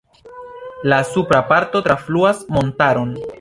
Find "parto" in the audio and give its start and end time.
1.51-1.83